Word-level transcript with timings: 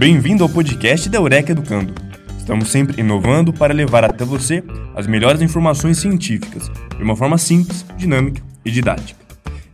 Bem-vindo 0.00 0.42
ao 0.42 0.48
podcast 0.48 1.10
da 1.10 1.18
Eureka 1.18 1.52
Educando. 1.52 1.92
Estamos 2.38 2.70
sempre 2.70 3.02
inovando 3.02 3.52
para 3.52 3.74
levar 3.74 4.02
até 4.02 4.24
você 4.24 4.64
as 4.96 5.06
melhores 5.06 5.42
informações 5.42 5.98
científicas 5.98 6.70
de 6.96 7.02
uma 7.02 7.14
forma 7.14 7.36
simples, 7.36 7.84
dinâmica 7.98 8.42
e 8.64 8.70
didática. 8.70 9.20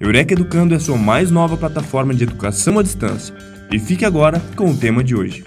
Eureka 0.01 0.33
Educando 0.33 0.75
é 0.75 0.79
a 0.79 0.81
sua 0.81 0.97
mais 0.97 1.31
nova 1.31 1.57
plataforma 1.57 2.13
de 2.13 2.25
educação 2.25 2.77
à 2.81 2.83
distância. 2.83 3.33
E 3.71 3.79
fique 3.79 4.05
agora 4.05 4.43
com 4.57 4.69
o 4.69 4.77
tema 4.77 5.05
de 5.05 5.15
hoje. 5.15 5.45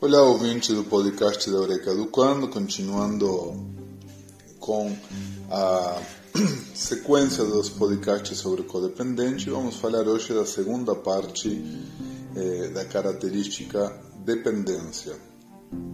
Olá, 0.00 0.20
ouvinte 0.22 0.72
do 0.72 0.82
podcast 0.82 1.48
da 1.48 1.58
Eureka 1.58 1.92
Educando, 1.92 2.48
continuando 2.48 3.54
com 4.58 4.92
a 5.48 6.02
sequência 6.74 7.44
dos 7.44 7.68
podcasts 7.68 8.38
sobre 8.38 8.62
codependente, 8.62 9.50
vamos 9.50 9.76
falar 9.76 10.08
hoje 10.08 10.32
da 10.32 10.46
segunda 10.46 10.94
parte 10.94 11.62
eh, 12.34 12.68
da 12.68 12.86
característica 12.86 13.92
dependência. 14.24 15.14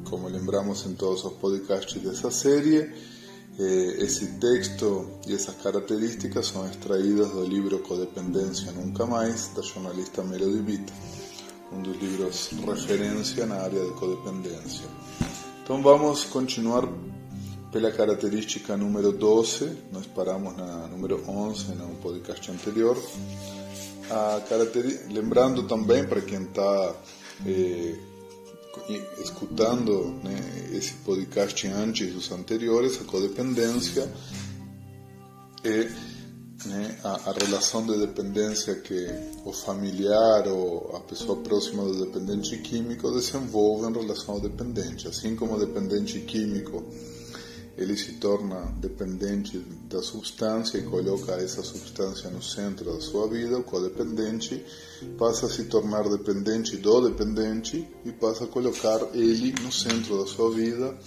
Como 0.09 0.29
lembramos 0.29 0.87
em 0.87 0.95
todos 0.95 1.25
os 1.25 1.33
podcasts 1.35 2.01
dessa 2.01 2.31
série, 2.31 2.93
eh, 3.59 3.97
esse 3.99 4.39
texto 4.39 5.11
e 5.27 5.35
essas 5.35 5.57
características 5.57 6.47
são 6.47 6.65
extraídas 6.69 7.31
do 7.31 7.45
livro 7.45 7.81
Codependência 7.81 8.71
Nunca 8.71 9.07
Mais, 9.07 9.51
da 9.57 9.63
jornalista 9.63 10.23
Melody 10.23 10.63
Vita, 10.63 10.93
um 11.73 11.83
dos 11.83 11.97
livros 12.01 12.51
referência 12.65 13.45
na 13.45 13.57
área 13.57 13.85
de 13.85 13.93
codependência. 13.95 14.87
Então 15.65 15.83
vamos 15.83 16.25
continuar 16.25 16.89
pela 17.71 17.91
característica 17.93 18.77
número 18.77 19.13
12, 19.13 19.71
nós 19.93 20.07
paramos 20.07 20.57
na 20.57 20.89
número 20.89 21.23
11 21.29 21.75
no 21.75 21.97
podcast 21.97 22.51
anterior. 22.51 22.97
Lembrando 25.11 25.65
também 25.65 26.07
para 26.07 26.23
quem 26.23 26.45
está 26.45 26.95
eh, 27.47 27.95
escutando 29.23 30.15
né, 30.23 30.71
esse 30.73 30.95
podcast 31.05 31.67
antes 31.67 32.13
dos 32.15 32.33
anteriores, 32.33 32.99
a 33.01 33.05
codependência 33.05 34.11
é 35.63 35.91
né, 36.67 36.99
a, 37.05 37.31
a, 37.31 37.33
relação 37.33 37.87
de 37.87 37.99
dependência 37.99 38.75
que 38.77 39.07
o 39.45 39.53
familiar 39.53 40.49
ou 40.49 40.97
a 40.97 41.01
pessoa 41.01 41.41
próxima 41.41 41.85
do 41.85 42.07
dependente 42.07 42.57
químico 42.59 43.11
desenvolve 43.13 43.87
em 43.87 43.93
relação 43.93 44.37
ao 44.37 44.41
dependente. 44.41 45.07
Assim 45.07 45.37
como 45.37 45.55
o 45.55 45.59
dependente 45.59 46.19
químico 46.21 46.83
ele 47.79 47.97
se 47.97 48.15
torna 48.15 48.75
dependente 48.77 49.57
da 49.89 50.03
substância 50.03 50.79
e 50.79 50.83
coloca 50.83 51.33
essa 51.35 51.63
substância 51.63 52.29
no 52.29 52.43
centro 52.43 52.93
da 52.93 53.01
sua 53.01 53.29
vida, 53.29 53.57
o 53.57 53.63
codependente 53.63 54.65
passa 55.17 55.47
a 55.47 55.49
se 55.49 55.65
tornar 55.67 56.09
dependente 56.09 56.77
do 56.77 57.09
dependente 57.09 57.89
e 58.05 58.11
passa 58.11 58.45
a 58.45 58.49
colocar 58.49 59.01
ele 59.15 59.55
no 59.63 59.71
centro 59.71 60.19
da 60.19 60.27
sua 60.27 60.51
vida, 60.51 60.99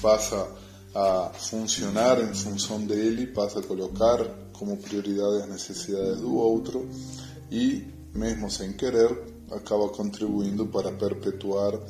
passa 0.00 0.48
a 0.94 1.32
funcionar 1.34 2.22
em 2.22 2.32
função 2.32 2.86
dele, 2.86 3.26
passa 3.26 3.58
a 3.58 3.62
colocar 3.62 4.24
como 4.52 4.76
prioridade 4.76 5.42
as 5.42 5.48
necessidades 5.48 6.20
do 6.20 6.36
outro 6.36 6.88
e, 7.50 7.84
mesmo 8.14 8.48
sem 8.48 8.72
querer, 8.72 9.10
acaba 9.50 9.88
contribuindo 9.88 10.66
para 10.66 10.92
perpetuar 10.92 11.80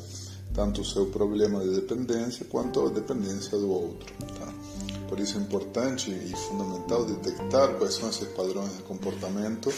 tanto 0.57 0.81
o 0.81 0.85
seu 0.85 1.07
problema 1.07 1.61
de 1.61 1.75
dependência 1.75 2.47
quanto 2.47 2.87
a 2.87 2.89
dependência 2.89 3.59
do 3.59 3.71
outro. 3.71 4.11
Tá? 4.39 4.53
Por 5.07 5.21
isso 5.21 5.37
é 5.37 5.41
importante 5.41 6.11
e 6.11 6.35
fundamental 6.35 7.05
detectar 7.05 7.75
quais 7.75 7.95
são 7.95 8.09
esses 8.09 8.27
padrões 8.29 8.75
de 8.75 8.83
comportamento 8.83 9.71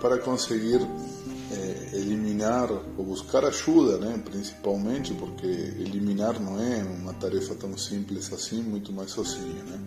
para 0.00 0.18
conseguir 0.18 0.80
eh, 1.52 1.90
eliminar 1.92 2.70
ou 2.70 3.04
buscar 3.04 3.44
ajuda, 3.44 3.96
né? 3.98 4.20
principalmente 4.24 5.14
porque 5.14 5.46
eliminar 5.46 6.38
não 6.40 6.60
é 6.60 6.82
uma 6.82 7.14
tarefa 7.14 7.54
tão 7.54 7.78
simples 7.78 8.30
assim, 8.32 8.60
muito 8.60 8.92
mais 8.92 9.12
sozinho. 9.12 9.64
Né? 9.64 9.80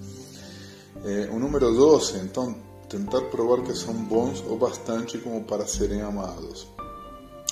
Eh, 1.03 1.29
o 1.29 1.37
número 1.37 1.71
12, 1.75 2.19
então, 2.19 2.55
tentar 2.87 3.21
provar 3.23 3.63
que 3.63 3.75
são 3.75 3.93
bons 3.93 4.41
o 4.47 4.55
bastante 4.55 5.17
como 5.17 5.43
para 5.43 5.67
serem 5.67 6.01
amados 6.01 6.67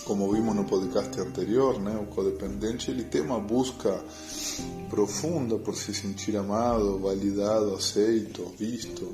como 0.10 0.32
vimos 0.32 0.56
no 0.56 0.66
podcast 0.66 1.22
anterior, 1.22 1.80
né, 1.80 1.96
o 1.96 2.08
codependente 2.08 2.90
ele 2.90 3.04
tem 3.04 3.22
uma 3.22 3.40
busca 3.40 4.04
profunda 4.90 5.60
por 5.60 5.76
se 5.76 5.94
sentir 5.94 6.36
amado, 6.36 6.98
validado, 6.98 7.76
aceito, 7.76 8.52
visto, 8.58 9.06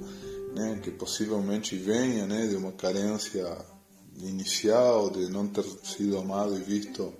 né, 0.55 0.79
que 0.81 0.91
possivelmente 0.91 1.75
venha 1.75 2.25
né, 2.25 2.47
de 2.47 2.55
uma 2.55 2.71
carência 2.71 3.45
inicial, 4.19 5.09
de 5.09 5.29
não 5.29 5.47
ter 5.47 5.65
sido 5.83 6.17
amado 6.17 6.55
e 6.55 6.63
visto 6.63 7.13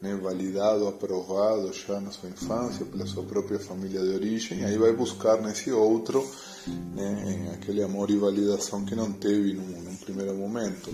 né, 0.00 0.14
validado, 0.14 0.86
aprovado 0.86 1.72
já 1.72 2.00
na 2.00 2.10
sua 2.10 2.28
infância 2.28 2.84
pela 2.84 3.06
sua 3.06 3.22
própria 3.22 3.58
família 3.58 4.00
de 4.00 4.10
origem, 4.10 4.64
aí 4.64 4.76
vai 4.76 4.92
buscar 4.92 5.40
nesse 5.40 5.72
outro 5.72 6.26
né, 6.94 7.52
aquele 7.54 7.82
amor 7.82 8.10
e 8.10 8.16
validação 8.16 8.84
que 8.84 8.94
não 8.94 9.12
teve 9.12 9.52
num, 9.52 9.82
num 9.82 9.96
primeiro 9.96 10.34
momento. 10.34 10.90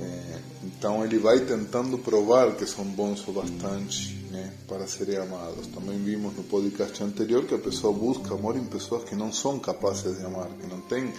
É, 0.00 0.38
então 0.64 1.04
ele 1.04 1.18
vai 1.18 1.40
tentando 1.40 1.98
provar 1.98 2.54
que 2.56 2.66
são 2.66 2.84
bons 2.84 3.26
o 3.26 3.32
bastante 3.32 4.14
né, 4.30 4.52
para 4.66 4.86
serem 4.86 5.18
amados. 5.18 5.66
Também 5.68 5.98
vimos 5.98 6.36
no 6.36 6.42
podcast 6.44 7.02
anterior 7.02 7.44
que 7.44 7.54
a 7.54 7.58
pessoa 7.58 7.92
busca 7.92 8.34
amor 8.34 8.56
em 8.56 8.64
pessoas 8.64 9.04
que 9.04 9.14
não 9.14 9.32
são 9.32 9.58
capazes 9.58 10.18
de 10.18 10.24
amar, 10.24 10.48
que 10.60 10.66
não 10.66 10.80
têm 10.82 11.12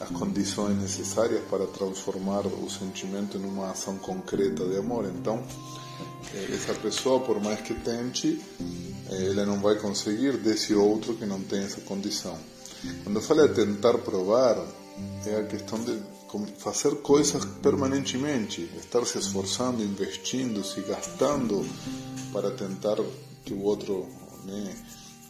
as 0.00 0.08
condições 0.10 0.78
necessárias 0.78 1.42
para 1.50 1.66
transformar 1.66 2.46
o 2.46 2.70
sentimento 2.70 3.36
em 3.36 3.44
uma 3.44 3.70
ação 3.70 3.98
concreta 3.98 4.64
de 4.64 4.78
amor. 4.78 5.04
Então, 5.04 5.42
essa 6.54 6.74
pessoa, 6.74 7.20
por 7.20 7.40
mais 7.40 7.60
que 7.60 7.74
tente, 7.74 8.40
ela 9.08 9.44
não 9.44 9.60
vai 9.60 9.76
conseguir 9.76 10.36
desse 10.38 10.74
outro 10.74 11.14
que 11.14 11.26
não 11.26 11.40
tem 11.40 11.62
essa 11.62 11.80
condição. 11.80 12.36
Quando 13.04 13.16
eu 13.16 13.22
falo 13.22 13.48
tentar 13.48 13.98
provar, 13.98 14.56
é 15.26 15.36
a 15.36 15.44
questão 15.44 15.78
de 15.84 16.00
fazer 16.58 16.96
coisas 16.96 17.44
permanentemente, 17.60 18.70
estar 18.78 19.04
se 19.04 19.18
esforçando, 19.18 19.82
investindo, 19.82 20.64
se 20.64 20.80
gastando 20.82 21.66
para 22.32 22.50
tentar 22.52 22.96
que 23.44 23.52
o 23.52 23.62
outro 23.62 24.06
né, 24.44 24.76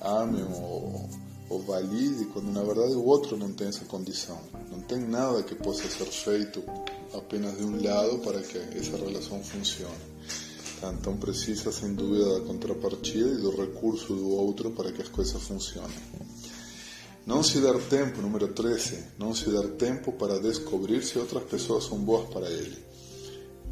ame 0.00 0.42
ou, 0.42 1.08
ou 1.48 1.62
valide, 1.62 2.26
quando 2.26 2.52
na 2.52 2.62
verdade 2.62 2.94
o 2.94 3.04
outro 3.04 3.36
não 3.36 3.52
tem 3.52 3.68
essa 3.68 3.84
condição. 3.86 4.38
Não 4.70 4.80
tem 4.80 4.98
nada 4.98 5.42
que 5.42 5.54
possa 5.54 5.88
ser 5.88 6.06
feito 6.06 6.62
apenas 7.14 7.56
de 7.56 7.64
um 7.64 7.82
lado 7.82 8.18
para 8.18 8.40
que 8.42 8.58
essa 8.58 8.96
relação 8.96 9.42
funcione. 9.42 10.09
Então 10.88 11.16
precisa 11.16 11.70
sem 11.70 11.94
dúvida 11.94 12.38
da 12.38 12.46
contrapartida 12.46 13.28
e 13.28 13.36
do 13.36 13.50
recurso 13.50 14.14
do 14.14 14.30
outro 14.30 14.70
para 14.70 14.90
que 14.92 15.02
as 15.02 15.08
coisas 15.08 15.40
funcionem. 15.42 15.96
Não 17.26 17.42
se 17.42 17.60
dar 17.60 17.78
tempo, 17.78 18.22
número 18.22 18.48
13, 18.48 18.98
não 19.18 19.34
se 19.34 19.50
dar 19.50 19.68
tempo 19.68 20.10
para 20.12 20.40
descobrir 20.40 21.02
se 21.04 21.18
outras 21.18 21.44
pessoas 21.44 21.84
são 21.84 21.98
boas 21.98 22.28
para 22.30 22.50
ele. 22.50 22.78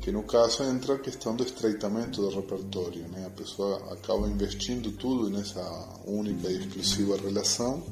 Que 0.01 0.13
no 0.13 0.23
caso 0.23 0.63
entra 0.63 0.95
a 0.95 0.99
questão 0.99 1.35
do 1.35 1.43
estreitamento 1.43 2.21
do 2.21 2.29
repertório. 2.29 3.09
Né? 3.09 3.27
A 3.27 3.31
pessoa 3.31 3.93
acaba 3.93 4.29
investindo 4.29 4.93
tudo 4.93 5.31
nessa 5.31 5.61
única 6.07 6.49
e 6.49 6.59
exclusiva 6.59 7.17
relação. 7.17 7.83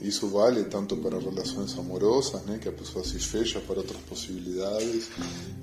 Isso 0.00 0.28
vale 0.28 0.64
tanto 0.64 0.96
para 0.98 1.18
relações 1.18 1.78
amorosas, 1.78 2.42
né? 2.44 2.58
que 2.58 2.68
a 2.68 2.72
pessoa 2.72 3.04
se 3.04 3.18
fecha 3.18 3.60
para 3.60 3.78
outras 3.78 4.00
possibilidades, 4.02 5.08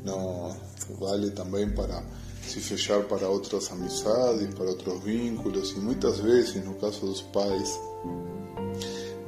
não 0.04 0.56
vale 1.00 1.32
também 1.32 1.70
para 1.70 2.04
se 2.48 2.60
fechar 2.60 3.04
para 3.04 3.28
outras 3.30 3.72
amizades, 3.72 4.54
para 4.54 4.66
outros 4.66 5.04
vínculos, 5.04 5.72
e 5.72 5.80
muitas 5.80 6.20
vezes, 6.20 6.64
no 6.64 6.76
caso 6.76 7.02
dos 7.02 7.22
pais, 7.22 7.80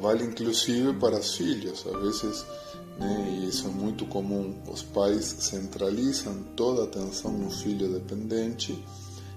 vale 0.02 0.26
inclusive 0.26 0.94
para 0.94 1.20
os 1.20 1.36
filhos. 1.36 1.86
Às 1.88 2.02
vezes, 2.02 2.46
né, 3.00 3.28
e 3.30 3.50
isso 3.50 3.68
é 3.68 3.72
muito 3.72 4.06
comum, 4.06 4.56
os 4.68 4.84
pais 4.84 5.26
centralizam 5.40 6.44
toda 6.56 6.82
a 6.82 6.86
atenção 6.86 7.32
no 7.32 7.50
filho 7.50 7.92
dependente 7.92 8.84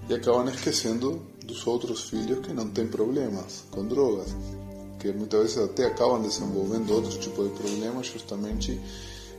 e 0.08 0.14
acabam 0.14 0.48
esquecendo 0.48 1.22
dos 1.44 1.66
outros 1.66 2.08
filhos 2.08 2.44
que 2.44 2.52
não 2.52 2.68
têm 2.70 2.86
problemas 2.88 3.64
com 3.70 3.86
drogas, 3.86 4.34
que 4.98 5.12
muitas 5.12 5.40
vezes 5.40 5.58
até 5.58 5.86
acabam 5.86 6.22
desenvolvendo 6.22 6.90
outro 6.90 7.18
tipo 7.18 7.44
de 7.44 7.50
problemas 7.50 8.06
justamente 8.06 8.80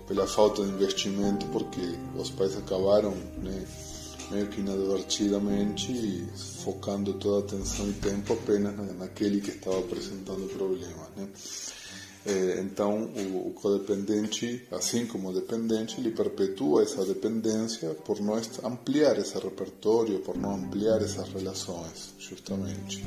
pela 0.08 0.26
falta 0.26 0.64
de 0.64 0.70
investimento, 0.70 1.46
porque 1.48 1.82
os 2.16 2.30
pais 2.32 2.58
acabaram 2.58 3.12
né, 3.44 3.66
meio 4.32 4.48
que 4.48 4.60
inadvertidamente 4.60 6.26
focando 6.64 7.14
toda 7.14 7.38
a 7.38 7.40
atenção 7.48 7.88
e 7.90 7.94
tempo 7.94 8.34
apenas 8.34 8.76
naquele 8.98 9.40
que 9.42 9.52
estava 9.52 9.80
apresentando 9.80 10.48
problemas. 10.50 11.08
Né? 11.16 11.28
É, 12.26 12.60
então, 12.62 13.06
o, 13.06 13.52
codependente, 13.54 14.68
assim 14.72 15.06
como 15.06 15.30
o 15.30 15.34
dependente, 15.34 16.00
ele 16.00 16.12
perpetua 16.12 16.84
essa 16.84 17.06
dependência 17.06 17.90
por 18.06 18.20
não 18.20 18.40
ampliar 18.64 19.18
esse 19.18 19.38
repertório, 19.38 20.20
por 20.20 20.38
não 20.38 20.56
ampliar 20.56 21.02
essas 21.02 21.30
relações, 21.30 22.14
justamente. 22.20 23.04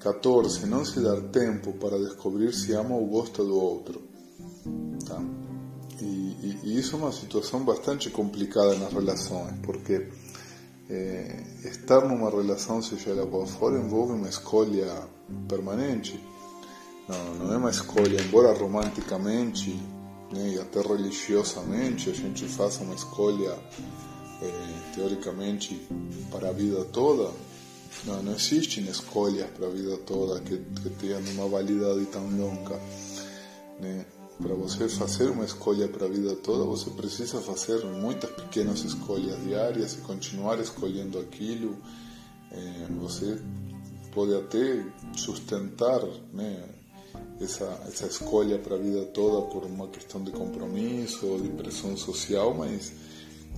14. 0.00 0.66
Não 0.66 0.84
se 0.84 1.00
dar 1.00 1.20
tempo 1.28 1.72
para 1.74 1.98
descobrir 1.98 2.52
se 2.52 2.72
ama 2.72 2.96
ou 2.96 3.06
gosta 3.06 3.44
do 3.44 3.54
outro. 3.54 4.02
Tá? 5.06 5.22
E, 6.00 6.04
e, 6.04 6.60
e 6.64 6.78
isso 6.78 6.96
é 6.96 6.98
uma 6.98 7.12
situação 7.12 7.62
bastante 7.64 8.08
complicada 8.10 8.74
nas 8.76 8.92
relações, 8.92 9.54
porque 9.62 10.08
eh, 10.88 11.44
estar 11.64 12.06
numa 12.08 12.30
relação, 12.30 12.82
seja 12.82 13.10
ela 13.10 13.26
qual 13.26 13.46
for, 13.46 13.72
envolve 13.74 14.14
uma 14.14 14.28
escolha 14.28 15.06
permanente. 15.46 16.18
Não, 17.06 17.34
não 17.34 17.52
é 17.52 17.56
uma 17.58 17.70
escolha, 17.70 18.20
embora 18.20 18.52
romanticamente 18.52 19.70
né, 20.32 20.54
e 20.54 20.58
até 20.58 20.80
religiosamente 20.80 22.08
a 22.08 22.14
gente 22.14 22.46
faça 22.46 22.82
uma 22.82 22.94
escolha 22.94 23.58
eh, 24.42 24.92
teoricamente 24.94 25.86
para 26.30 26.48
a 26.48 26.52
vida 26.52 26.84
toda, 26.86 27.30
não, 28.04 28.22
não 28.22 28.34
existem 28.34 28.84
escolhas 28.88 29.48
para 29.50 29.66
a 29.66 29.70
vida 29.70 29.96
toda 29.98 30.40
que, 30.40 30.58
que 30.58 30.90
tenham 30.90 31.20
uma 31.34 31.48
validade 31.48 32.06
tão 32.06 32.28
longa. 32.30 32.80
Para 34.40 34.54
você 34.54 34.88
fazer 34.88 35.30
uma 35.30 35.44
escolha 35.44 35.86
para 35.86 36.06
a 36.06 36.08
vida 36.08 36.34
toda, 36.36 36.64
você 36.64 36.88
precisa 36.90 37.40
fazer 37.40 37.84
muitas 37.84 38.30
pequenas 38.30 38.82
escolhas 38.82 39.38
diárias 39.44 39.94
e 39.94 39.98
continuar 39.98 40.58
escolhendo 40.58 41.18
aquilo. 41.18 41.76
É, 42.50 42.86
você 42.98 43.38
pode 44.12 44.34
até 44.34 44.82
sustentar 45.14 46.00
né, 46.32 46.68
essa, 47.40 48.06
escolha 48.06 48.58
para 48.58 48.76
a 48.76 48.78
vida 48.78 49.04
toda 49.06 49.46
por 49.48 49.64
uma 49.64 49.88
questão 49.88 50.24
de 50.24 50.30
compromisso 50.30 51.26
ou 51.26 51.40
de 51.40 51.48
pressão 51.50 51.94
social, 51.96 52.54
mas 52.54 52.92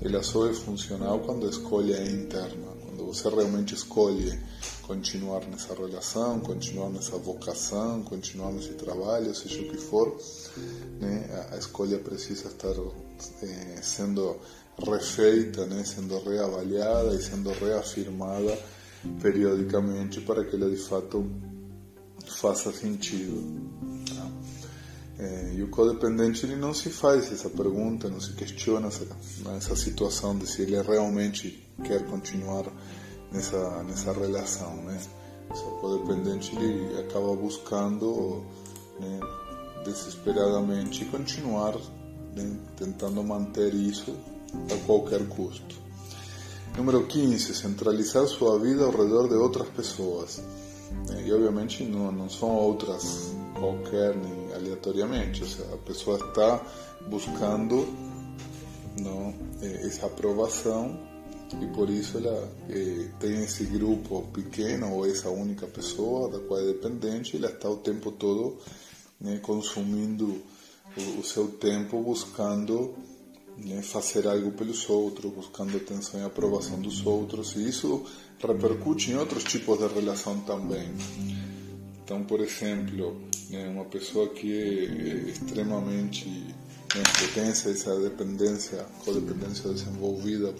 ela 0.02 0.22
só 0.22 0.48
é 0.48 0.52
funcional 0.52 1.20
quando 1.20 1.46
a 1.46 1.50
escolha 1.50 1.94
é 1.94 2.10
interna, 2.10 2.66
você 3.12 3.28
realmente 3.28 3.74
escolhe 3.74 4.38
continuar 4.82 5.44
nessa 5.46 5.74
relação, 5.74 6.40
continuar 6.40 6.88
nessa 6.88 7.18
vocação, 7.18 8.02
continuar 8.02 8.52
nesse 8.52 8.72
trabalho, 8.72 9.34
seja 9.34 9.60
o 9.60 9.68
que 9.68 9.76
for, 9.76 10.16
né, 10.98 11.48
a, 11.52 11.58
escolha 11.58 11.98
precisa 11.98 12.48
estar 12.48 12.74
eh, 13.42 13.80
sendo 13.82 14.36
refeita, 14.78 15.66
né, 15.66 15.84
sendo 15.84 16.18
reavaliada 16.20 17.14
e 17.14 17.22
sendo 17.22 17.50
reafirmada 17.52 18.58
periodicamente 19.20 20.22
para 20.22 20.42
que 20.44 20.56
ela 20.56 20.70
de 20.70 20.78
fato 20.78 21.30
faça 22.26 22.72
sentido. 22.72 24.01
É, 25.22 25.52
e 25.54 25.62
o 25.62 25.68
codependente 25.68 26.44
ele 26.44 26.56
não 26.56 26.74
se 26.74 26.90
faz 26.90 27.30
essa 27.30 27.48
pergunta, 27.48 28.08
não 28.08 28.20
se 28.20 28.32
questiona 28.32 28.88
essa, 28.88 29.06
essa 29.56 29.76
situação 29.76 30.36
de 30.36 30.48
se 30.48 30.62
ele 30.62 30.80
realmente 30.82 31.64
quer 31.84 32.04
continuar 32.06 32.64
nessa 33.30 33.84
nessa 33.84 34.12
relação, 34.12 34.74
né? 34.82 35.00
O 35.50 35.80
codependente 35.80 36.56
ele 36.56 36.98
acaba 36.98 37.36
buscando 37.36 38.42
né, 38.98 39.20
desesperadamente 39.84 41.04
continuar 41.04 41.76
né, 42.34 42.56
tentando 42.76 43.22
manter 43.22 43.72
isso 43.74 44.16
a 44.72 44.86
qualquer 44.86 45.24
custo. 45.28 45.76
Número 46.76 47.06
15, 47.06 47.54
centralizar 47.54 48.26
sua 48.26 48.58
vida 48.58 48.84
ao 48.84 48.90
redor 48.90 49.28
de 49.28 49.34
outras 49.34 49.68
pessoas. 49.68 50.42
E 51.24 51.32
obviamente 51.32 51.84
não, 51.84 52.10
não 52.10 52.28
são 52.28 52.50
outras 52.50 53.32
qualquer 53.54 54.16
nem 54.16 54.41
aleatoriamente, 54.62 55.42
ou 55.42 55.48
seja, 55.48 55.74
a 55.74 55.78
pessoa 55.78 56.16
está 56.16 56.64
buscando 57.08 57.86
não, 59.00 59.34
essa 59.60 60.06
aprovação 60.06 60.98
e 61.60 61.66
por 61.66 61.90
isso 61.90 62.18
ela 62.18 62.50
eh, 62.70 63.08
tem 63.20 63.44
esse 63.44 63.64
grupo 63.64 64.22
pequeno 64.32 64.94
ou 64.94 65.06
essa 65.06 65.28
única 65.28 65.66
pessoa 65.66 66.30
da 66.30 66.38
qual 66.40 66.60
é 66.60 66.64
dependente, 66.64 67.36
ela 67.36 67.48
está 67.48 67.68
o 67.68 67.76
tempo 67.76 68.10
todo 68.12 68.58
né, 69.20 69.38
consumindo 69.42 70.40
o, 70.96 71.20
o, 71.20 71.24
seu 71.24 71.48
tempo 71.48 72.02
buscando 72.02 72.94
né, 73.58 73.82
fazer 73.82 74.26
algo 74.26 74.52
pelos 74.52 74.88
outros, 74.88 75.30
buscando 75.32 75.76
atenção 75.76 76.20
e 76.20 76.24
aprovação 76.24 76.80
dos 76.80 77.04
outros, 77.04 77.54
e 77.56 77.68
isso 77.68 78.04
repercute 78.38 79.10
em 79.10 79.16
outros 79.16 79.44
tipos 79.44 79.78
de 79.78 79.86
relação 79.86 80.40
também. 80.40 80.90
Então, 82.12 82.24
por 82.24 82.40
exemplo, 82.40 83.22
né, 83.48 83.66
uma 83.68 83.86
pessoa 83.86 84.28
que 84.28 84.52
é 84.52 85.30
extremamente 85.30 86.24
que 86.90 87.28
tem 87.32 87.44
essa 87.44 87.98
dependência, 88.00 88.84
codependência 89.02 89.72
desenvolvida 89.72 90.54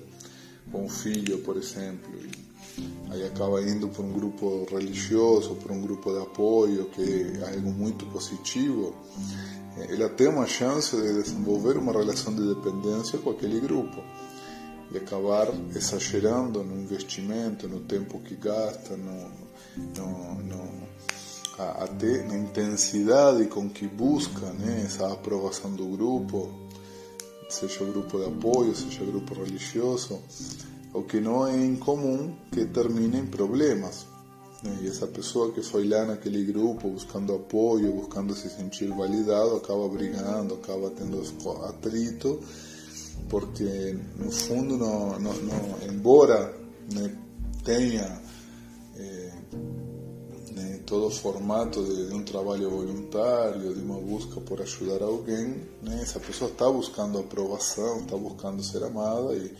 com 0.70 0.86
o 0.86 0.88
filho, 0.88 1.40
por 1.40 1.58
exemplo, 1.58 2.10
aí 3.10 3.26
acaba 3.26 3.60
indo 3.60 3.86
para 3.88 4.02
um 4.02 4.14
grupo 4.14 4.66
religioso, 4.70 5.54
para 5.56 5.74
um 5.74 5.82
grupo 5.82 6.10
de 6.10 6.22
apoio, 6.22 6.86
que 6.86 7.36
é 7.38 7.54
algo 7.54 7.70
muito 7.70 8.06
positivo, 8.06 8.96
ela 9.90 10.08
tem 10.08 10.28
uma 10.28 10.46
chance 10.46 10.96
de 10.96 11.22
desenvolver 11.22 11.76
uma 11.76 11.92
relação 11.92 12.34
de 12.34 12.48
dependência 12.54 13.18
com 13.18 13.28
aquele 13.28 13.60
grupo 13.60 14.02
e 14.90 14.96
acabar 14.96 15.48
exagerando 15.76 16.64
no 16.64 16.80
investimento, 16.80 17.68
no 17.68 17.80
tempo 17.80 18.20
que 18.20 18.36
gasta, 18.36 18.96
no, 18.96 19.30
no, 19.98 20.42
no 20.42 20.92
até 21.58 22.22
na 22.24 22.36
intensidade 22.36 23.46
com 23.46 23.68
que 23.68 23.86
busca 23.86 24.46
né, 24.52 24.82
essa 24.84 25.12
aprovação 25.12 25.72
do 25.72 25.86
grupo, 25.86 26.48
seja 27.48 27.84
grupo 27.84 28.18
de 28.18 28.26
apoio, 28.26 28.74
seja 28.74 29.04
grupo 29.04 29.34
religioso, 29.34 30.20
o 30.94 31.02
que 31.02 31.20
não 31.20 31.46
é 31.46 31.56
incomum 31.56 32.34
que 32.50 32.64
termine 32.64 33.18
em 33.18 33.26
problemas. 33.26 34.06
Né? 34.62 34.78
E 34.82 34.88
essa 34.88 35.06
pessoa 35.06 35.52
que 35.52 35.62
foi 35.62 35.86
lá 35.86 36.04
naquele 36.04 36.44
grupo 36.44 36.88
buscando 36.88 37.34
apoio, 37.34 37.92
buscando 37.92 38.34
se 38.34 38.48
sentir 38.48 38.88
validado, 38.88 39.56
acaba 39.56 39.88
brigando, 39.88 40.54
acaba 40.54 40.90
tendo 40.90 41.22
atrito, 41.64 42.40
porque 43.28 43.96
no 44.16 44.30
fundo, 44.30 44.76
não, 44.76 45.18
não, 45.18 45.34
não 45.34 45.78
embora 45.88 46.54
né, 46.92 47.14
tenha 47.64 48.22
todo 50.92 51.08
formato 51.08 51.82
de, 51.82 52.08
de, 52.08 52.14
um 52.14 52.22
trabalho 52.22 52.68
voluntário, 52.68 53.72
de 53.72 53.80
uma 53.80 53.98
busca 53.98 54.38
por 54.42 54.60
ajudar 54.60 55.02
alguém, 55.02 55.62
né? 55.82 56.00
essa 56.02 56.20
pessoa 56.20 56.50
está 56.50 56.70
buscando 56.70 57.18
aprovação, 57.18 58.00
está 58.00 58.14
buscando 58.14 58.62
ser 58.62 58.84
amada 58.84 59.34
e 59.34 59.54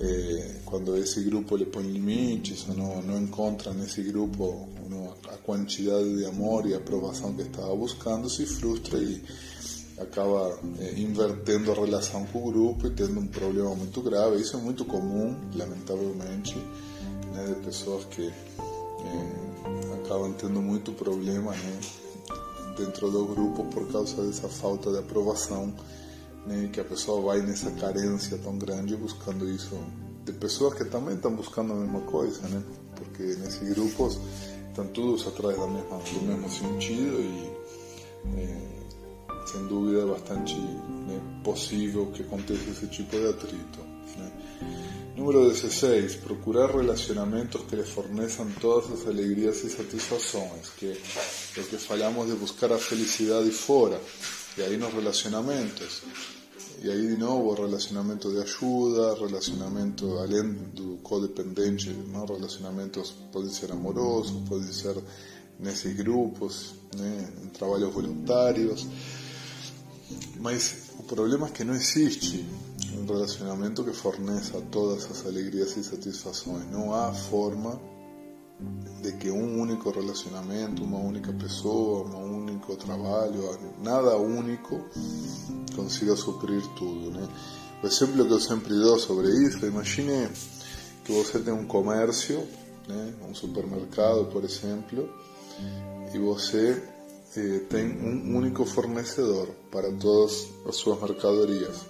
eh, 0.00 0.56
quando 0.64 0.96
esse 0.96 1.22
grupo 1.22 1.54
lhe 1.54 1.66
põe 1.66 1.82
limites 1.82 2.66
ou 2.66 2.74
não, 2.74 3.02
não 3.02 3.18
encontra 3.18 3.74
nesse 3.74 4.02
grupo 4.04 4.70
não, 4.88 5.12
a 5.28 5.36
quantidade 5.36 6.16
de 6.16 6.24
amor 6.24 6.64
e 6.64 6.72
aprovação 6.72 7.34
que 7.34 7.42
estava 7.42 7.76
buscando, 7.76 8.30
se 8.30 8.46
frustra 8.46 8.98
e 8.98 9.22
acaba 9.98 10.58
eh, 10.78 10.94
invertendo 10.96 11.72
a 11.72 11.74
relação 11.74 12.24
com 12.24 12.48
o 12.48 12.50
grupo 12.50 12.86
e 12.86 12.90
tendo 12.92 13.20
um 13.20 13.26
problema 13.26 13.74
muito 13.74 14.00
grave. 14.00 14.40
Isso 14.40 14.56
é 14.56 14.60
muito 14.60 14.86
comum, 14.86 15.36
lamentavelmente, 15.54 16.56
né, 17.34 17.48
de 17.48 17.66
pessoas 17.66 18.06
que 18.06 18.28
eh, 18.28 19.49
acabam 20.02 20.32
tendo 20.32 20.60
muito 20.60 20.92
problema 20.92 21.52
né, 21.52 21.80
dentro 22.76 23.10
do 23.10 23.26
grupo 23.26 23.64
por 23.64 23.90
causa 23.92 24.22
dessa 24.24 24.48
falta 24.48 24.90
de 24.90 24.98
aprovação, 24.98 25.72
né, 26.46 26.68
que 26.72 26.80
a 26.80 26.84
pessoa 26.84 27.20
vai 27.22 27.40
nessa 27.42 27.70
carência 27.72 28.38
tão 28.38 28.58
grande 28.58 28.96
buscando 28.96 29.48
isso. 29.48 29.76
De 30.24 30.32
pessoas 30.32 30.74
que 30.74 30.84
também 30.84 31.14
estão 31.14 31.34
buscando 31.34 31.72
a 31.72 31.76
mesma 31.76 32.00
coisa, 32.02 32.40
né, 32.48 32.62
porque 32.96 33.22
nesses 33.22 33.74
grupos 33.74 34.18
estão 34.68 34.86
todos 34.88 35.26
atrás 35.26 35.56
da 35.56 35.66
mesma, 35.66 35.98
do 35.98 36.22
mesmo 36.22 36.48
sentido 36.48 37.20
e 37.20 37.50
é, 38.36 38.80
sem 39.46 39.66
dúvida 39.66 40.02
é 40.02 40.06
bastante 40.06 40.54
né, 40.54 41.20
possível 41.42 42.06
que 42.12 42.22
aconteça 42.22 42.70
esse 42.70 42.86
tipo 42.86 43.16
de 43.16 43.28
atrito. 43.28 43.80
Né. 44.16 44.32
Número 45.16 45.48
16. 45.48 46.16
Procurar 46.16 46.70
relacionamentos 46.70 47.62
que 47.68 47.76
le 47.76 47.84
fornezcan 47.84 48.48
todas 48.60 48.90
as 48.90 49.06
alegrias 49.06 49.62
e 49.64 49.70
satisfações, 49.70 50.70
que 50.78 50.86
é 50.86 51.60
o 51.60 51.64
que 51.64 51.76
falamos 51.76 52.26
de 52.28 52.36
buscar 52.36 52.72
a 52.72 52.78
felicidade 52.78 53.50
fora, 53.50 54.00
e 54.56 54.62
aí 54.62 54.76
nos 54.76 54.92
relacionamentos. 54.92 56.02
E 56.82 56.90
aí 56.90 57.08
de 57.08 57.18
novo 57.18 57.52
relacionamento 57.52 58.30
de 58.30 58.38
ajuda, 58.38 59.14
relacionamento 59.14 60.18
além 60.18 60.54
do 60.72 60.96
codependente, 61.02 61.90
não? 61.90 62.24
relacionamentos 62.24 63.12
podem 63.30 63.50
ser 63.50 63.70
amorosos, 63.72 64.32
podem 64.48 64.72
ser 64.72 64.96
nesses 65.58 65.94
grupos, 65.94 66.72
né? 66.96 67.30
em 67.44 67.48
trabalhos 67.48 67.92
voluntários. 67.92 68.86
Mas 70.38 70.90
o 70.98 71.02
problema 71.02 71.48
é 71.48 71.50
que 71.50 71.64
não 71.64 71.74
existe 71.74 72.46
um 72.96 73.04
relacionamento 73.04 73.84
que 73.84 73.92
forneça 73.92 74.60
todas 74.70 75.10
as 75.10 75.26
alegrias 75.26 75.76
e 75.76 75.84
satisfações. 75.84 76.70
Não 76.70 76.94
há 76.94 77.12
forma 77.12 77.80
de 79.02 79.12
que 79.12 79.30
um 79.30 79.60
único 79.60 79.90
relacionamento, 79.90 80.84
uma 80.84 80.98
única 80.98 81.32
pessoa, 81.32 82.06
um 82.06 82.42
único 82.42 82.76
trabalho, 82.76 83.58
nada 83.82 84.16
único 84.16 84.84
consiga 85.74 86.14
suprir 86.16 86.62
tudo, 86.76 87.10
né? 87.10 87.26
O 87.82 87.86
exemplo 87.86 88.26
que 88.26 88.32
eu 88.32 88.40
sempre 88.40 88.74
dou 88.74 88.98
sobre 88.98 89.28
isso, 89.46 89.64
imagine 89.64 90.28
que 91.02 91.12
você 91.12 91.38
tem 91.38 91.52
um 91.52 91.66
comércio, 91.66 92.46
né? 92.86 93.14
um 93.26 93.34
supermercado, 93.34 94.26
por 94.26 94.44
exemplo, 94.44 95.08
e 96.12 96.18
você 96.18 96.82
eh, 97.36 97.60
tem 97.68 97.86
um 97.86 98.36
único 98.36 98.64
fornecedor 98.64 99.48
para 99.70 99.92
todas 99.92 100.48
as 100.66 100.76
suas 100.76 101.00
mercadorias. 101.00 101.86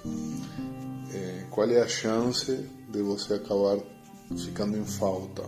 Eh, 1.12 1.46
qual 1.50 1.68
é 1.70 1.80
a 1.80 1.88
chance 1.88 2.52
de 2.90 3.02
você 3.02 3.34
acabar 3.34 3.78
ficando 4.36 4.76
em 4.76 4.84
falta? 4.84 5.42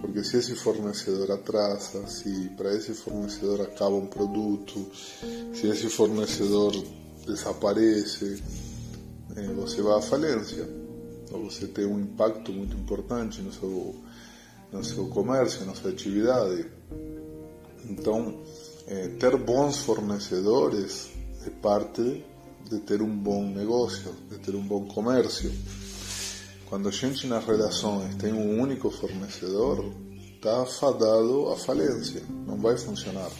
Porque 0.00 0.22
se 0.22 0.38
esse 0.38 0.54
fornecedor 0.54 1.30
atrasa, 1.32 2.06
se 2.06 2.50
para 2.56 2.74
esse 2.74 2.94
fornecedor 2.94 3.60
acaba 3.62 3.94
um 3.94 4.06
produto, 4.06 4.90
se 5.52 5.66
esse 5.66 5.88
fornecedor 5.90 6.72
desaparece, 7.26 8.42
eh, 9.36 9.52
você 9.54 9.82
vai 9.82 9.98
à 9.98 10.00
falência. 10.00 10.66
Ou 11.30 11.50
você 11.50 11.66
tem 11.66 11.84
um 11.84 12.00
impacto 12.00 12.52
muito 12.52 12.74
importante 12.74 13.42
no 13.42 13.52
seu, 13.52 13.96
no 14.72 14.82
seu 14.82 15.08
comércio, 15.08 15.66
na 15.66 15.74
sua 15.74 15.90
atividade. 15.90 16.70
Então, 17.84 18.42
eh, 18.88 19.08
ter 19.20 19.36
bons 19.36 19.78
fornecedores 19.78 21.10
é 21.46 21.50
parte 21.50 22.24
de 22.68 22.78
ter 22.80 23.02
um 23.02 23.16
bom 23.16 23.44
negócio, 23.44 24.14
de 24.30 24.38
ter 24.38 24.54
um 24.54 24.66
bom 24.66 24.86
comércio. 24.86 25.52
Quando 26.66 26.88
a 26.88 26.92
gente 26.92 27.26
nas 27.26 27.44
relações 27.44 28.14
tem 28.16 28.32
um 28.32 28.60
único 28.60 28.90
fornecedor, 28.90 29.92
está 30.34 30.64
fadado 30.66 31.48
à 31.48 31.56
falência, 31.56 32.22
não 32.46 32.56
vai 32.58 32.76
funcionar. 32.76 33.30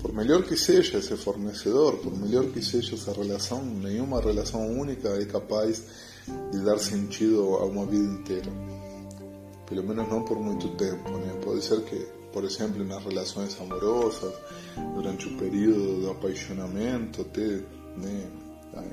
Por 0.00 0.12
melhor 0.12 0.42
que 0.44 0.56
seja 0.56 0.98
esse 0.98 1.16
fornecedor, 1.16 1.98
por 1.98 2.16
melhor 2.16 2.46
que 2.46 2.62
seja 2.62 2.94
essa 2.94 3.12
relação, 3.12 3.64
nenhuma 3.64 4.20
relação 4.20 4.66
única 4.68 5.08
é 5.08 5.24
capaz 5.24 5.82
de 6.52 6.58
dar 6.64 6.78
sentido 6.78 7.54
a 7.56 7.64
uma 7.64 7.84
vida 7.86 8.04
inteira. 8.04 8.50
Pelo 9.66 9.82
menos 9.82 10.08
não 10.08 10.24
por 10.24 10.38
muito 10.38 10.68
tempo. 10.76 11.10
Né? 11.10 11.40
Pode 11.44 11.62
ser 11.64 11.80
que, 11.82 12.06
por 12.32 12.44
exemplo, 12.44 12.84
nas 12.84 13.04
relações 13.04 13.60
amorosas, 13.60 14.34
durante 14.94 15.28
o 15.28 15.36
período 15.36 16.02
do 16.02 16.10
apaixonamento, 16.10 17.26
né, 17.96 18.30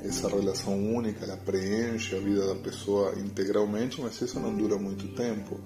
essa 0.03 0.27
relação 0.27 0.73
única, 0.73 1.25
ela 1.25 1.37
preenche 1.37 2.15
a 2.15 2.19
vida 2.19 2.47
da 2.47 2.55
pessoa 2.55 3.13
integralmente, 3.19 4.01
mas 4.01 4.19
isso 4.19 4.39
não 4.39 4.55
dura 4.55 4.77
muito 4.77 5.07
tempo. 5.15 5.59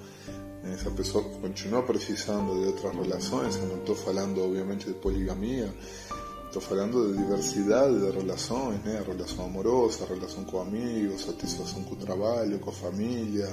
Essa 0.63 0.92
pessoa 0.92 1.24
continua 1.24 1.82
precisando 1.82 2.60
de 2.60 2.68
outras 2.68 2.94
relações, 2.94 3.56
eu 3.56 3.68
não 3.68 3.78
estou 3.78 3.96
falando 3.96 4.44
obviamente 4.44 4.86
de 4.86 4.94
poligamia, 4.94 5.74
estou 6.46 6.62
falando 6.62 7.12
de 7.12 7.18
diversidade 7.18 8.00
de 8.00 8.12
relações, 8.12 8.84
né? 8.84 9.04
Relação 9.08 9.46
amorosa, 9.46 10.06
relação 10.06 10.44
com 10.44 10.62
amigos, 10.62 11.24
satisfação 11.24 11.82
com 11.84 11.96
o 11.96 11.98
trabalho, 11.98 12.60
com 12.60 12.70
a 12.70 12.74
família, 12.74 13.50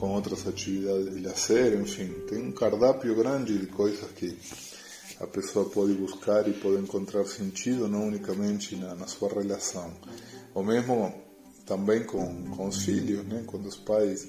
com 0.00 0.14
outras 0.14 0.48
atividades 0.48 1.14
de 1.14 1.20
lazer, 1.20 1.78
enfim, 1.78 2.08
tem 2.26 2.38
um 2.38 2.52
cardápio 2.52 3.14
grande 3.14 3.58
de 3.58 3.66
coisas 3.66 4.10
que 4.12 4.34
a 5.20 5.26
pessoa 5.26 5.68
pode 5.68 5.92
buscar 5.92 6.48
e 6.48 6.54
pode 6.54 6.82
encontrar 6.82 7.26
sentido 7.26 7.86
não 7.86 8.08
unicamente 8.08 8.74
na, 8.76 8.94
na 8.94 9.06
sua 9.06 9.28
relação. 9.28 9.92
Ou 10.54 10.64
mesmo 10.64 11.12
também 11.66 12.02
com, 12.02 12.44
com 12.56 12.66
os 12.66 12.82
filhos, 12.82 13.24
né? 13.26 13.44
quando 13.46 13.66
os 13.66 13.76
pais 13.76 14.28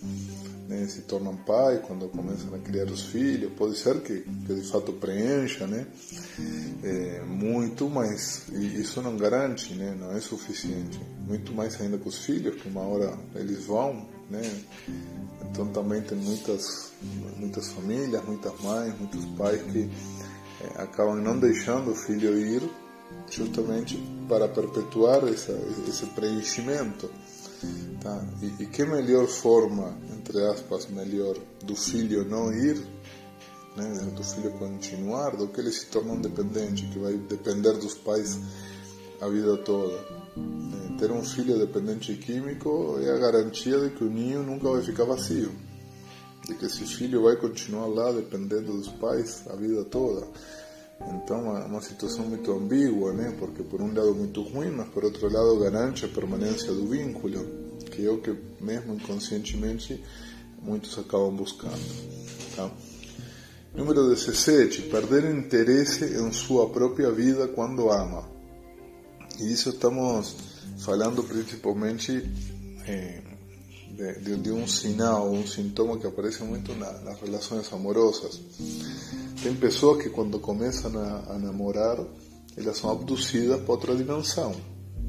né, 0.68 0.86
se 0.88 1.04
tornam 1.04 1.38
pais, 1.38 1.80
quando 1.88 2.10
começam 2.10 2.54
a 2.54 2.60
criar 2.60 2.86
os 2.86 3.04
filhos, 3.04 3.52
pode 3.58 3.78
ser 3.78 4.02
que, 4.02 4.20
que 4.20 4.54
de 4.54 4.68
fato 4.68 4.92
preencha 4.94 5.66
né? 5.66 5.88
É, 6.84 7.22
muito, 7.22 7.90
mas 7.90 8.48
isso 8.50 9.02
não 9.02 9.16
garante, 9.16 9.74
né? 9.74 9.96
não 9.98 10.12
é 10.12 10.20
suficiente. 10.20 11.00
Muito 11.26 11.54
mais 11.54 11.80
ainda 11.80 11.98
com 11.98 12.10
os 12.10 12.18
filhos, 12.18 12.62
que 12.62 12.68
uma 12.68 12.82
hora 12.82 13.18
eles 13.36 13.64
vão, 13.64 14.06
né? 14.30 14.42
Então 15.52 15.68
também 15.68 16.02
tem 16.02 16.18
muitas, 16.18 16.92
muitas 17.38 17.68
famílias, 17.72 18.24
muitas 18.26 18.58
mães, 18.62 18.98
muitos 18.98 19.26
pais 19.38 19.62
que 19.64 19.90
é, 20.62 20.82
acabam 20.82 21.22
não 21.22 21.38
deixando 21.38 21.92
o 21.92 21.96
filho 21.96 22.38
ir 22.38 22.64
justamente 23.30 24.02
para 24.30 24.48
perpetuar 24.48 25.28
essa, 25.28 25.52
esse 25.88 26.06
preenchimento. 26.08 27.12
Tá? 28.02 28.26
E, 28.42 28.64
e, 28.64 28.66
que 28.66 28.86
melhor 28.86 29.28
forma, 29.28 29.96
entre 30.18 30.42
aspas, 30.48 30.88
melhor 30.88 31.36
do 31.64 31.76
filho 31.76 32.26
não 32.26 32.52
ir, 32.52 32.78
né, 33.76 34.12
do 34.16 34.24
filho 34.24 34.52
continuar, 34.54 35.36
do 35.36 35.48
que 35.50 35.60
ele 35.60 35.72
se 35.72 35.86
torna 35.88 36.14
um 36.14 36.22
dependente, 36.22 36.88
que 36.88 36.98
vai 36.98 37.14
depender 37.14 37.74
dos 37.74 37.94
pais 37.96 38.40
a 39.20 39.28
vida 39.28 39.58
toda. 39.58 40.21
É, 40.38 40.98
ter 40.98 41.12
um 41.12 41.24
filho 41.24 41.58
dependente 41.58 42.14
químico 42.16 42.98
é 43.02 43.12
a 43.12 43.18
garantia 43.18 43.80
de 43.80 43.90
que 43.92 44.04
o 44.04 44.10
ninho 44.10 44.44
nunca 44.44 44.70
vai 44.70 44.82
ficar 44.82 45.06
vazio 45.06 45.52
de 46.48 46.56
que 46.56 46.66
esse 46.66 46.84
filho 46.86 47.24
vai 47.24 47.36
continuar 47.36 47.86
lá 47.88 48.12
dependendo 48.12 48.74
dos 48.74 48.88
pais 48.88 49.44
a 49.50 49.56
vida 49.56 49.84
toda. 49.86 50.28
Então 51.16 51.58
é 51.58 51.66
uma 51.66 51.82
situação 51.82 52.26
muito 52.26 52.52
ambígua, 52.52 53.14
né? 53.14 53.36
Porque 53.40 53.64
por 53.64 53.82
um 53.82 53.88
lado 53.88 54.14
muito 54.14 54.42
ruim, 54.42 54.70
mas 54.72 54.88
por 54.90 55.04
outro 55.04 55.32
lado 55.32 55.60
garante 55.60 56.06
a 56.06 56.08
permanência 56.08 56.72
do 56.74 56.88
vínculo, 56.88 57.46
que 57.92 58.06
é 58.06 58.10
o 58.10 58.20
que 58.20 58.36
mesmo 58.60 58.94
inconscientemente 58.94 60.04
muitos 60.62 60.98
acabam 60.98 61.36
buscando. 61.36 61.82
Tá? 62.56 62.70
Número 63.74 64.10
17. 64.10 64.84
Perder 64.84 65.26
interesse 65.34 66.06
em 66.06 66.32
sua 66.32 66.70
própria 66.70 67.12
vida 67.12 67.48
quando 67.48 67.90
ama. 67.90 68.30
E 69.42 69.52
isso 69.52 69.70
estamos 69.70 70.36
falando 70.78 71.24
principalmente 71.24 72.24
eh, 72.86 73.22
de, 73.90 74.20
de, 74.20 74.36
de, 74.36 74.52
um 74.52 74.68
sinal, 74.68 75.32
um 75.32 75.46
sintoma 75.48 75.98
que 75.98 76.06
aparece 76.06 76.44
muito 76.44 76.76
na, 76.76 76.92
nas 77.00 77.20
relações 77.20 77.74
amorosas. 77.74 78.40
Tem 79.42 79.56
pessoas 79.56 80.04
que 80.04 80.10
quando 80.10 80.40
começam 80.40 80.92
a, 80.96 81.34
a 81.34 81.40
namorar, 81.40 81.98
elas 82.56 82.78
são 82.78 82.92
abduzidas 82.92 83.60
para 83.62 83.72
outra 83.72 83.96
dimensão. 83.96 84.56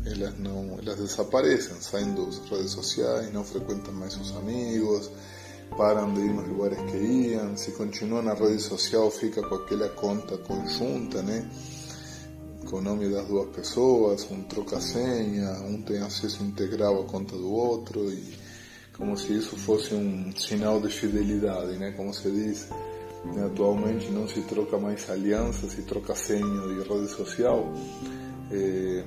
Elas 0.07 0.39
não, 0.39 0.79
elas 0.79 0.99
desaparecem, 0.99 1.77
saem 1.81 2.15
das 2.15 2.39
redes 2.49 2.71
sociais, 2.73 3.31
não 3.35 3.45
frequentam 3.45 3.93
mais 3.93 4.17
os 4.17 4.35
amigos, 4.35 5.11
param 5.77 6.13
de 6.15 6.21
ir 6.21 6.33
nos 6.33 6.49
lugares 6.49 6.79
que 6.91 6.97
iam, 6.97 7.55
se 7.57 7.73
continuam 7.73 8.23
na 8.23 8.33
rede 8.33 8.63
social, 8.63 9.11
fica 9.11 9.43
com 9.43 9.57
aquela 9.57 9.91
conta 9.91 10.39
conjunta, 10.39 11.23
né? 11.23 11.49
O 12.73 12.81
nome 12.81 13.07
das 13.11 13.29
duas 13.29 13.55
pessoas, 13.55 14.27
um 14.31 14.43
troca 14.45 14.81
senha, 14.81 15.61
um 15.61 15.83
tem 15.83 15.99
acesso 15.99 16.43
integral 16.43 17.03
à 17.03 17.05
conta 17.05 17.37
do 17.37 17.53
outro 17.53 18.11
e 18.11 18.35
como 18.97 19.15
se 19.15 19.35
isso 19.35 19.59
fosse 19.59 19.95
um 19.95 20.35
sinal 20.35 20.81
de 20.81 20.89
fidelidade, 20.89 21.77
né? 21.77 21.93
Como 21.93 22.15
se 22.15 22.31
diz, 22.31 22.71
né? 23.27 23.45
atualmente 23.45 24.11
não 24.11 24.27
se 24.27 24.41
troca 24.43 24.79
mais 24.79 25.11
aliança, 25.11 25.69
se 25.69 25.83
troca 25.83 26.15
senha 26.15 26.41
de 26.41 26.89
rede 26.89 27.09
social. 27.11 27.71
É, 28.51 29.05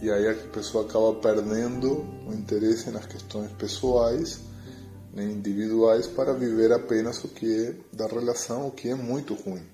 e 0.00 0.10
aí 0.10 0.28
a 0.28 0.34
pessoa 0.34 0.86
acaba 0.86 1.12
perdendo 1.16 2.06
o 2.26 2.32
interesse 2.32 2.90
nas 2.90 3.04
questões 3.04 3.52
pessoais, 3.52 4.40
né, 5.12 5.24
individuais, 5.24 6.06
para 6.06 6.32
viver 6.32 6.72
apenas 6.72 7.22
o 7.22 7.28
que 7.28 7.66
é 7.66 7.74
da 7.94 8.06
relação, 8.06 8.66
o 8.66 8.70
que 8.70 8.88
é 8.88 8.94
muito 8.94 9.34
ruim. 9.34 9.71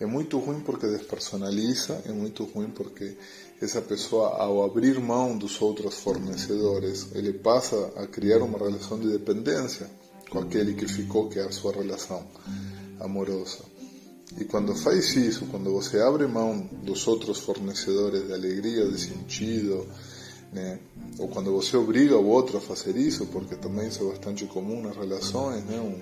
É 0.00 0.06
muito 0.06 0.38
ruim 0.38 0.60
porque 0.60 0.86
despersonaliza, 0.86 2.00
é 2.06 2.12
muito 2.12 2.44
ruim 2.44 2.70
porque 2.70 3.16
essa 3.60 3.82
pessoa, 3.82 4.28
ao 4.30 4.64
abrir 4.64 4.98
mão 4.98 5.36
dos 5.36 5.60
outros 5.60 5.96
fornecedores, 5.96 7.08
ele 7.14 7.34
passa 7.34 7.92
a 7.96 8.06
criar 8.06 8.38
uma 8.38 8.58
relação 8.58 8.98
de 8.98 9.10
dependência 9.10 9.86
com 10.30 10.38
aquele 10.38 10.72
que 10.72 10.88
ficou, 10.88 11.28
que 11.28 11.38
é 11.38 11.42
a 11.42 11.52
sua 11.52 11.72
relação 11.72 12.26
amorosa. 12.98 13.58
E 14.38 14.44
quando 14.44 14.74
faz 14.74 15.14
isso, 15.16 15.44
quando 15.50 15.70
você 15.70 16.00
abre 16.00 16.26
mão 16.26 16.66
dos 16.82 17.06
outros 17.06 17.40
fornecedores 17.40 18.26
de 18.26 18.32
alegria, 18.32 18.88
de 18.88 18.98
sentido, 18.98 19.86
né? 20.50 20.78
ou 21.18 21.28
quando 21.28 21.52
você 21.52 21.76
obriga 21.76 22.16
o 22.16 22.26
outro 22.26 22.56
a 22.56 22.60
fazer 22.60 22.96
isso, 22.96 23.26
porque 23.26 23.54
também 23.56 23.88
isso 23.88 24.02
é 24.02 24.06
bastante 24.12 24.46
comum 24.46 24.80
nas 24.80 24.96
relações, 24.96 25.62
né? 25.64 25.78
Um, 25.78 26.00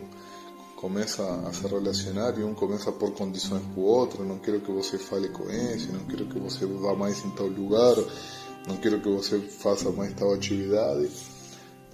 começa 0.80 1.24
a 1.24 1.52
se 1.52 1.66
relacionar 1.66 2.38
e 2.38 2.44
um 2.44 2.54
começa 2.54 2.90
a 2.90 2.92
pôr 2.92 3.10
condições 3.10 3.62
para 3.74 3.80
o 3.80 3.84
outro, 3.84 4.24
não 4.24 4.38
quero 4.38 4.60
que 4.60 4.70
você 4.70 4.96
fale 4.96 5.28
com 5.28 5.50
esse, 5.50 5.90
não 5.90 6.04
quero 6.06 6.26
que 6.26 6.38
você 6.38 6.64
vá 6.66 6.94
mais 6.94 7.24
em 7.24 7.30
tal 7.30 7.48
lugar, 7.48 7.96
não 8.64 8.76
quero 8.76 9.00
que 9.00 9.08
você 9.08 9.40
faça 9.40 9.90
mais 9.90 10.14
tal 10.14 10.32
atividade. 10.32 11.10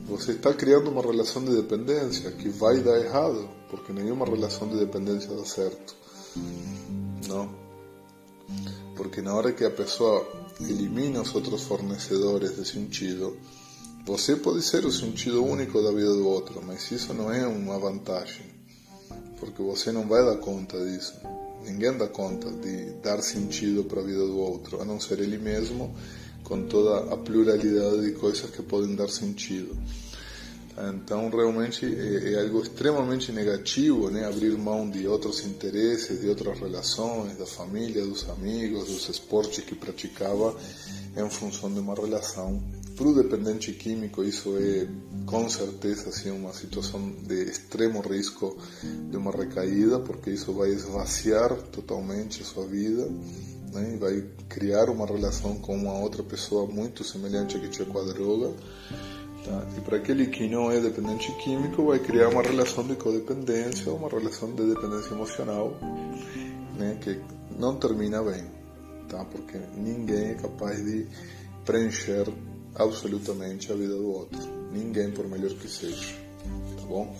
Você 0.01 0.33
está 0.33 0.53
criando 0.53 0.91
uma 0.91 1.01
relação 1.01 1.43
de 1.43 1.57
dependência 1.57 2.31
que 2.33 2.51
vai 2.51 2.81
dar 2.81 3.01
errado, 3.01 3.49
porque 3.71 3.91
nenhuma 3.91 4.27
relação 4.27 4.69
de 4.69 4.77
dependência 4.77 5.35
dá 5.35 5.47
certo. 5.47 5.97
Não? 7.27 7.49
Porque 8.97 9.23
na 9.23 9.35
hora 9.35 9.51
que 9.53 9.65
a 9.65 9.71
pessoa 9.71 10.29
elimina 10.61 11.23
os 11.23 11.35
outros 11.35 11.63
fornecedores 11.63 12.55
de 12.55 12.69
sentido, 12.69 13.35
você 14.05 14.37
pode 14.37 14.61
ser 14.61 14.85
o 14.85 14.93
sentido 14.93 15.43
único 15.43 15.83
da 15.83 15.91
vida 15.91 16.13
do 16.13 16.29
outro, 16.29 16.61
mas 16.63 16.91
isso 16.91 17.15
não 17.15 17.33
é 17.33 17.47
uma 17.47 17.79
vantagem 17.79 18.54
porque 19.45 19.63
você 19.63 19.93
não 19.93 20.09
vai 20.09 20.25
dar 20.25 20.37
conta 20.39 20.79
disso. 20.85 21.15
Ninguém 21.65 21.97
dá 21.97 22.09
conta 22.09 22.51
de 22.51 22.93
dar 23.03 23.23
sentido 23.23 23.85
para 23.85 24.01
a 24.01 24.05
vida 24.05 24.25
do 24.27 24.39
outro, 24.39 24.81
a 24.81 24.85
não 24.85 24.99
ser 24.99 25.21
ele 25.21 25.39
mesmo, 25.39 25.95
com 26.43 26.67
toda 26.67 27.13
a 27.13 27.17
pluralidade 27.17 28.03
de 28.03 28.13
coisas 28.13 28.51
que 28.51 28.63
podem 28.63 28.95
dar 28.95 29.09
sentido. 29.09 29.77
Então, 30.93 31.29
realmente 31.29 31.87
é, 31.87 32.33
é, 32.33 32.41
algo 32.43 32.61
extremamente 32.61 33.31
negativo, 33.31 34.11
né? 34.11 34.27
Abrir 34.27 34.59
mão 34.59 34.91
de 34.91 35.07
outros 35.07 35.45
interesses, 35.45 36.21
de 36.21 36.29
outras 36.29 36.59
relações, 36.59 37.39
da 37.39 37.47
família, 37.47 38.05
dos 38.05 38.29
amigos, 38.29 38.87
dos 38.87 39.09
esportes 39.09 39.63
que 39.63 39.75
praticava 39.75 40.57
em 41.17 41.31
função 41.31 41.73
de 41.73 41.79
uma 41.79 41.95
relação. 41.95 42.61
Para 42.97 43.09
o 43.09 43.15
dependente 43.15 43.73
químico, 43.73 44.23
isso 44.23 44.57
é 44.57 44.87
com 45.27 45.49
certeza 45.49 46.11
assim, 46.11 46.31
uma 46.31 46.53
situação 46.53 47.11
de 47.27 47.43
extremo 47.45 48.01
risco 48.01 48.57
de 49.11 49.17
uma 49.17 49.33
recaída, 49.33 49.99
porque 49.99 50.31
isso 50.31 50.53
vai 50.53 50.71
esvaziar 50.71 51.57
totalmente 51.73 52.43
a 52.43 52.45
sua 52.45 52.67
vida 52.67 53.11
né? 53.73 53.97
vai 53.99 54.25
criar 54.49 54.89
uma 54.89 55.07
relação 55.07 55.57
com 55.57 55.75
uma 55.75 55.99
outra 55.99 56.23
pessoa 56.23 56.67
muito 56.67 57.03
semelhante 57.03 57.57
a 57.57 57.61
que 57.61 57.69
tinha 57.69 57.87
com 57.87 57.99
a 57.99 58.05
droga 58.05 58.53
Tá? 59.45 59.63
E 59.77 59.81
para 59.83 59.99
aquele 59.99 60.29
que 60.29 60.49
não 60.49 60.71
é 60.71 60.81
dependente 60.81 61.31
químico, 61.33 61.85
vai 61.85 61.99
criar 61.99 62.31
uma 62.31 62.43
relação 62.43 62.83
de 62.83 62.97
codependência, 62.97 63.93
uma 63.93 64.09
relação 64.09 64.55
de 64.55 64.65
dependência 64.65 65.13
emocional, 65.13 65.77
né, 66.79 66.97
que 66.99 67.21
não 67.59 67.77
termina 67.77 68.23
bem, 68.23 68.43
tá? 69.07 69.23
porque 69.27 69.59
ninguém 69.77 70.31
é 70.31 70.35
capaz 70.35 70.83
de 70.83 71.07
preencher 71.67 72.27
absolutamente 72.77 73.73
a 73.73 73.75
vida 73.75 73.95
do 73.95 74.09
outro, 74.09 74.41
ninguém 74.73 75.11
por 75.11 75.27
melhor 75.29 75.51
que 75.51 75.69
seja, 75.69 76.15
tá 76.77 76.87
bom? 76.87 77.17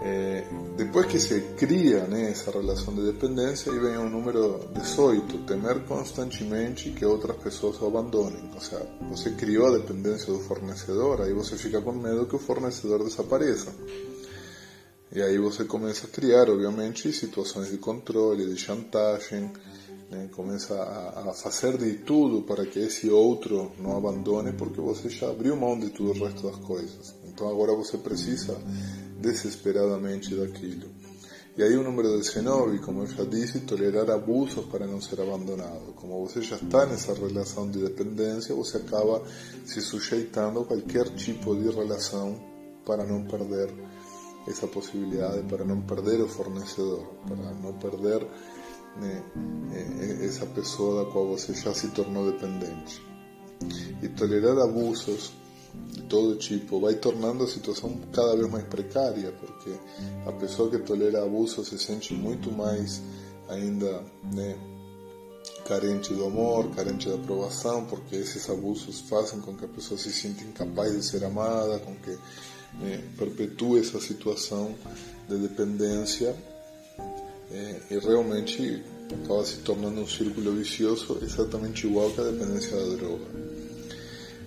É, 0.00 0.44
depois 0.76 1.06
que 1.06 1.18
se 1.18 1.40
cria 1.56 2.06
né, 2.06 2.30
essa 2.30 2.50
relação 2.52 2.94
de 2.94 3.02
dependência, 3.02 3.72
aí 3.72 3.78
vem 3.78 3.96
o 3.96 4.08
número 4.08 4.68
18, 4.72 5.38
temer 5.38 5.80
constantemente 5.86 6.90
que 6.90 7.04
outras 7.04 7.36
pessoas 7.38 7.80
o 7.80 7.86
abandonem. 7.86 8.48
Ou 8.54 8.60
seja, 8.60 8.86
você 9.10 9.30
criou 9.32 9.66
a 9.66 9.78
dependência 9.78 10.32
do 10.32 10.38
fornecedor, 10.40 11.22
aí 11.22 11.32
você 11.32 11.56
fica 11.56 11.80
com 11.80 11.92
medo 11.92 12.26
que 12.26 12.36
o 12.36 12.38
fornecedor 12.38 13.02
desapareça. 13.02 13.74
E 15.10 15.20
aí 15.22 15.38
você 15.38 15.64
começa 15.64 16.06
a 16.06 16.10
criar, 16.10 16.48
obviamente, 16.48 17.12
situações 17.12 17.70
de 17.70 17.78
controle, 17.78 18.46
de 18.46 18.56
chantagem, 18.56 19.50
né? 20.10 20.28
começa 20.32 20.74
a, 20.74 21.30
a, 21.30 21.34
fazer 21.34 21.76
de 21.76 21.98
tudo 21.98 22.42
para 22.42 22.66
que 22.66 22.78
esse 22.78 23.10
outro 23.10 23.72
não 23.78 23.96
abandone, 23.96 24.52
porque 24.52 24.80
você 24.80 25.08
já 25.08 25.30
abriu 25.30 25.56
mão 25.56 25.78
de 25.78 25.90
tudo 25.90 26.10
o 26.10 26.24
resto 26.24 26.42
das 26.42 26.56
coisas. 26.56 27.14
Então 27.26 27.48
agora 27.48 27.74
você 27.74 27.98
precisa 27.98 28.56
desesperadamente 29.20 30.34
daquilo. 30.34 30.88
E 31.56 31.62
aí 31.62 31.76
o 31.76 31.82
número 31.82 32.16
19, 32.16 32.78
como 32.78 33.02
eu 33.02 33.06
já 33.08 33.24
disse, 33.24 33.58
tolerar 33.60 34.08
abusos 34.10 34.64
para 34.66 34.86
não 34.86 35.00
ser 35.00 35.20
abandonado. 35.20 35.92
Como 35.96 36.24
você 36.24 36.40
já 36.40 36.54
está 36.54 36.86
nessa 36.86 37.12
relação 37.14 37.68
de 37.68 37.80
dependência, 37.80 38.54
você 38.54 38.76
acaba 38.76 39.24
se 39.64 39.80
sujeitando 39.80 40.60
a 40.60 40.64
qualquer 40.64 41.10
tipo 41.16 41.56
de 41.56 41.68
relação 41.68 42.40
para 42.86 43.04
não 43.04 43.24
perder 43.24 43.74
essa 44.46 44.68
possibilidade, 44.68 45.42
para 45.48 45.64
não 45.64 45.80
perder 45.80 46.20
o 46.20 46.28
fornecedor, 46.28 47.04
para 47.26 47.52
não 47.54 47.72
perder 47.72 48.24
né, 48.96 49.22
essa 50.22 50.46
pessoa 50.46 51.04
da 51.04 51.10
qual 51.10 51.26
você 51.28 51.54
já 51.54 51.74
se 51.74 51.88
tornou 51.88 52.30
dependente. 52.30 53.02
E 54.02 54.08
tolerar 54.08 54.58
abusos 54.58 55.32
de 55.92 56.02
todo 56.02 56.36
tipo 56.36 56.80
vai 56.80 56.94
tornando 56.94 57.44
a 57.44 57.48
situação 57.48 57.98
cada 58.12 58.36
vez 58.36 58.50
mais 58.50 58.64
precária, 58.64 59.32
porque 59.32 59.72
a 60.26 60.32
pessoa 60.32 60.70
que 60.70 60.78
tolera 60.78 61.22
abuso 61.24 61.64
se 61.64 61.78
sente 61.78 62.14
muito 62.14 62.50
mais 62.50 63.02
ainda 63.48 64.04
né, 64.32 64.56
carente 65.66 66.14
do 66.14 66.24
amor, 66.24 66.70
carente 66.74 67.08
da 67.08 67.16
aprovação, 67.16 67.84
porque 67.86 68.16
esses 68.16 68.48
abusos 68.48 69.00
fazem 69.00 69.40
com 69.40 69.54
que 69.54 69.64
a 69.64 69.68
pessoa 69.68 69.98
se 69.98 70.12
sinta 70.12 70.44
incapaz 70.44 70.92
de 70.92 71.04
ser 71.04 71.24
amada, 71.24 71.78
com 71.80 71.94
que 71.96 72.16
né, 72.80 73.02
perpetue 73.16 73.80
essa 73.80 74.00
situação 74.00 74.74
de 75.28 75.36
dependência 75.36 76.34
é, 77.50 77.80
e 77.90 77.98
realmente 77.98 78.82
acaba 79.22 79.44
se 79.44 79.58
tornando 79.58 80.00
um 80.00 80.06
círculo 80.06 80.52
vicioso 80.52 81.18
exatamente 81.22 81.86
igual 81.86 82.10
que 82.10 82.20
a 82.20 82.24
dependência 82.24 82.76
da 82.76 82.96
droga. 82.96 83.24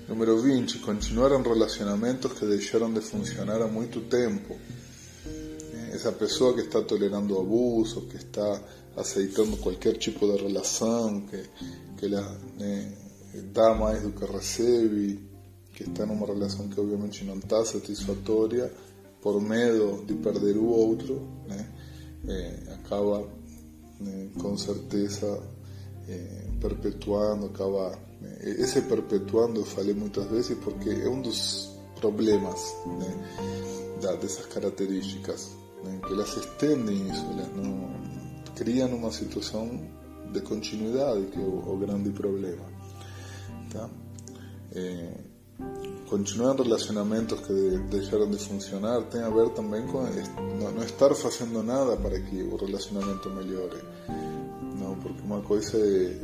Número 0.08 0.42
20. 0.42 0.80
Continuar 0.80 1.32
em 1.32 1.42
relacionamentos 1.42 2.34
que 2.34 2.46
deixaram 2.46 2.92
de 2.92 3.00
funcionar 3.00 3.62
há 3.62 3.68
muito 3.68 4.02
tempo. 4.02 4.58
Essa 5.94 6.12
pessoa 6.12 6.54
que 6.54 6.62
está 6.62 6.82
tolerando 6.82 7.40
abuso, 7.40 8.02
que 8.02 8.18
está 8.18 8.62
aceitando 8.96 9.58
qualquer 9.58 9.98
tipo 9.98 10.30
de 10.30 10.44
relação, 10.44 11.22
que, 11.22 11.44
que 11.98 12.06
ela 12.08 12.38
né, 12.58 12.92
dá 13.54 13.74
mais 13.74 14.04
do 14.04 14.12
que 14.12 14.26
recebe, 14.26 15.20
que 15.74 15.84
está 15.84 16.06
numa 16.06 16.28
relação 16.28 16.68
que 16.68 16.80
obviamente 16.80 17.24
não 17.24 17.38
está 17.38 17.64
satisfatória, 17.64 18.72
por 19.22 19.40
medo 19.42 20.04
de 20.06 20.14
perder 20.16 20.58
o 20.58 20.66
outro, 20.66 21.22
né, 21.48 21.66
é, 22.28 22.74
acaba 22.74 23.28
né, 24.00 24.30
com 24.40 24.58
certeza 24.58 25.42
é, 26.08 26.48
perpetuando, 26.60 27.48
acaba 27.48 27.98
esse 28.42 28.82
perpetuando 28.84 29.62
eu 29.62 29.66
falei 29.66 29.96
muitas 29.96 30.26
vezes 30.26 30.56
porque 30.60 30.90
é 30.90 31.10
um 31.10 31.22
dos 31.22 31.72
problemas 32.00 32.76
né, 32.86 34.00
da, 34.02 34.16
dessas 34.16 34.46
características, 34.48 35.52
que 36.06 36.14
elas 36.14 36.36
estendem 36.36 37.10
isso, 37.10 37.26
elas 37.32 37.56
não 37.56 37.90
criam 38.56 38.90
uma 38.96 39.12
situação 39.12 39.70
de 40.32 40.42
continuidade, 40.42 41.26
que 41.28 41.40
é 41.40 41.42
o, 41.42 41.78
grande 41.78 42.10
problema. 42.12 42.64
Tá? 43.72 43.90
Continuar 46.12 46.58
relacionamentos 46.58 47.40
que 47.40 47.78
deixaram 47.90 48.30
de 48.30 48.38
funcionar 48.38 49.02
tem 49.04 49.22
a 49.22 49.30
ver 49.30 49.50
também 49.52 49.88
com 49.88 50.02
não, 50.60 50.72
não 50.74 50.84
estar 50.84 51.16
fazendo 51.16 51.64
nada 51.64 51.96
para 51.96 52.20
que 52.20 52.44
o 52.44 52.58
relacionamento 52.58 53.30
melhore. 53.30 53.82
Não, 54.78 54.96
porque 54.96 55.22
uma 55.22 55.42
coisa 55.42 55.78
é 55.78 56.20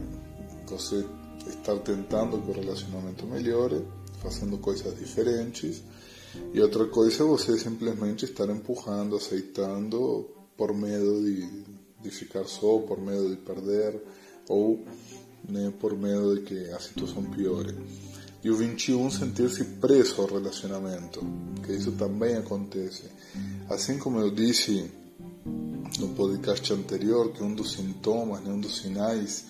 você 0.68 1.06
estar 1.48 1.78
tentando 1.80 2.42
que 2.42 2.52
o 2.52 2.54
relacionamento 2.54 3.26
melhore, 3.26 3.86
fazendo 4.22 4.58
coisas 4.58 4.98
diferentes, 4.98 5.82
e 6.54 6.60
outra 6.60 6.86
coisa 6.88 7.24
é 7.24 7.26
você 7.26 7.58
simplesmente 7.58 8.26
estar 8.26 8.50
empurrando, 8.50 9.16
aceitando 9.16 10.30
por 10.58 10.74
medo 10.74 11.24
de, 11.24 12.12
ficar 12.12 12.46
só, 12.46 12.80
por 12.80 13.00
medo 13.00 13.30
de 13.30 13.38
perder, 13.38 14.02
ou 14.50 14.84
né, 15.48 15.72
por 15.80 15.98
medo 15.98 16.36
de 16.36 16.42
que 16.42 16.72
a 16.72 16.80
situação 16.80 17.24
piore. 17.24 17.76
E 18.48 18.50
o 18.50 18.56
21, 18.56 19.12
sentir-se 19.12 19.62
preso 19.66 20.22
ao 20.22 20.28
relacionamento, 20.28 21.22
que 21.66 21.74
isso 21.74 21.92
também 21.92 22.38
acontece. 22.38 23.04
Assim 23.70 23.98
como 23.98 24.22
eu 24.22 24.32
disse 24.32 24.90
no 26.00 26.08
podcast 26.16 26.72
anterior 26.72 27.34
que 27.34 27.44
um 27.44 27.54
dos 27.54 27.74
sintomas, 27.74 28.48
um 28.48 28.58
dos 28.58 28.78
sinais 28.78 29.44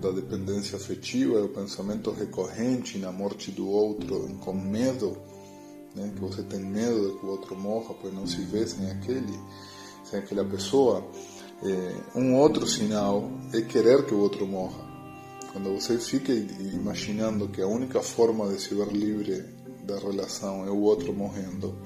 da 0.00 0.10
dependência 0.10 0.76
afetiva 0.76 1.38
é 1.38 1.42
o 1.42 1.48
pensamento 1.48 2.10
recorrente 2.10 2.98
na 2.98 3.12
morte 3.12 3.52
do 3.52 3.68
outro, 3.68 4.28
com 4.40 4.52
medo, 4.52 5.16
né, 5.94 6.10
que 6.12 6.20
você 6.20 6.42
tem 6.42 6.58
medo 6.58 7.12
de 7.12 7.18
que 7.20 7.26
o 7.26 7.28
outro 7.28 7.56
morra, 7.56 7.94
pois 8.02 8.12
não 8.12 8.26
se 8.26 8.40
vê 8.40 8.66
sem 8.66 8.90
aquele, 8.90 9.38
sem 10.02 10.18
aquela 10.18 10.44
pessoa. 10.44 11.08
É, 11.62 12.18
um 12.18 12.34
outro 12.34 12.66
sinal 12.66 13.30
é 13.52 13.60
querer 13.60 14.04
que 14.06 14.12
o 14.12 14.18
outro 14.18 14.44
morra. 14.44 14.89
Quando 15.52 15.74
você 15.74 15.98
fica 15.98 16.32
imaginando 16.32 17.48
que 17.48 17.60
a 17.60 17.66
única 17.66 18.00
forma 18.00 18.48
de 18.48 18.60
se 18.60 18.74
ver 18.74 18.88
livre 18.88 19.44
da 19.84 19.98
relação 19.98 20.66
é 20.66 20.70
o 20.70 20.80
outro 20.80 21.12
morrendo, 21.12 21.76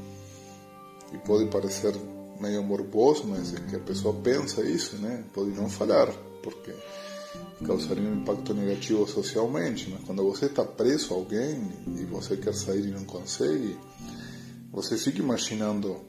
e 1.12 1.18
pode 1.18 1.46
parecer 1.46 1.94
meio 2.40 2.62
morboso, 2.62 3.24
mas 3.26 3.54
é 3.54 3.60
que 3.60 3.76
a 3.76 3.80
pessoa 3.80 4.14
pensa 4.14 4.62
isso, 4.62 4.96
né? 4.96 5.24
Pode 5.32 5.50
não 5.50 5.68
falar, 5.68 6.08
porque 6.42 6.72
causaria 7.64 8.02
um 8.02 8.20
impacto 8.20 8.52
negativo 8.52 9.06
socialmente, 9.06 9.88
mas 9.90 10.04
quando 10.04 10.22
você 10.24 10.46
está 10.46 10.64
preso 10.64 11.14
a 11.14 11.16
alguém 11.16 11.72
e 11.96 12.04
você 12.04 12.36
quer 12.36 12.54
sair 12.54 12.86
e 12.86 12.90
não 12.90 13.04
consegue, 13.04 13.78
você 14.72 14.96
fica 14.96 15.20
imaginando 15.20 16.00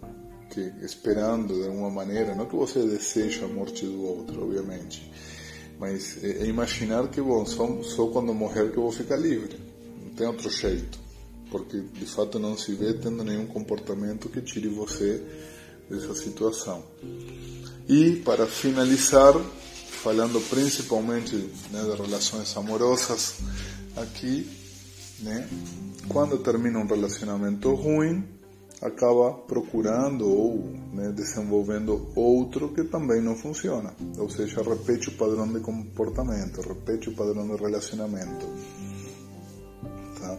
que 0.50 0.74
esperando 0.84 1.54
de 1.54 1.68
alguma 1.68 1.89
maneira, 1.89 2.36
não 2.36 2.46
que 2.46 2.56
você 2.56 2.80
deseja 2.80 3.46
a 3.46 3.48
morte 3.48 3.86
do 3.86 4.04
outro, 4.04 4.44
obviamente, 4.44 5.12
mas 5.80 6.24
é, 6.24 6.44
é 6.44 6.46
imaginar 6.46 7.08
que 7.10 7.22
bom, 7.22 7.46
só, 7.46 7.82
só 7.84 8.08
quando 8.08 8.34
morrer 8.34 8.72
que 8.72 8.78
eu 8.78 8.84
vou 8.84 8.92
ficar 8.92 9.18
livre, 9.18 9.60
não 10.04 10.12
tem 10.12 10.28
outro 10.28 10.50
jeito, 10.50 10.98
porque 11.52 11.80
de 11.80 12.06
fato 12.06 12.40
não 12.40 12.58
se 12.58 12.74
vê 12.74 12.94
tendo 12.94 13.24
nenhum 13.24 13.46
comportamento 13.46 14.30
que 14.30 14.42
tire 14.42 14.68
você 14.68 15.22
dessa 15.90 16.16
situação. 16.16 16.84
E 17.88 18.18
para 18.18 18.48
finalizar, 18.48 19.34
falando 20.02 20.42
principalmente 20.50 21.36
né, 21.72 21.84
de 21.84 22.02
relações 22.02 22.56
amorosas 22.58 23.36
aqui, 23.96 24.50
né, 25.20 25.48
quando 26.08 26.38
termina 26.40 26.80
um 26.80 26.88
relacionamento 26.88 27.74
ruim, 27.74 28.24
acaba 28.86 29.34
procurando 29.34 30.30
ou 30.30 30.58
né, 30.93 31.12
desenvolvendo 31.12 32.08
outro 32.15 32.69
que 32.69 32.84
também 32.84 33.21
não 33.21 33.36
funciona. 33.36 33.93
Ou 34.17 34.30
seja, 34.30 34.62
repete 34.62 35.10
o 35.10 35.17
padrão 35.17 35.52
de 35.52 35.60
comportamento, 35.60 36.62
repete 36.62 37.10
o 37.10 37.15
padrão 37.15 37.48
de 37.48 37.62
relacionamento. 37.62 38.45
Tá? 40.19 40.38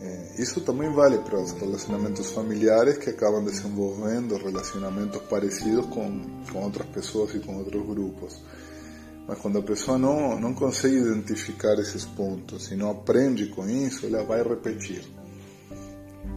É, 0.00 0.42
isso 0.42 0.60
também 0.60 0.92
vale 0.92 1.18
para 1.18 1.40
os 1.40 1.52
relacionamentos 1.52 2.30
familiares 2.32 2.98
que 2.98 3.10
acabam 3.10 3.44
desenvolvendo 3.44 4.36
relacionamentos 4.36 5.22
parecidos 5.22 5.86
com, 5.86 6.20
com 6.52 6.62
outras 6.62 6.86
pessoas 6.88 7.34
e 7.34 7.40
com 7.40 7.56
outros 7.58 7.86
grupos. 7.86 8.42
Mas 9.26 9.38
quando 9.38 9.58
a 9.58 9.62
pessoa 9.62 9.96
não, 9.96 10.38
não 10.38 10.52
consegue 10.52 10.96
identificar 10.96 11.74
esses 11.74 12.04
pontos 12.04 12.70
e 12.70 12.76
não 12.76 12.90
aprende 12.90 13.46
com 13.46 13.68
isso, 13.68 14.04
ela 14.06 14.24
vai 14.24 14.42
repetir. 14.42 15.04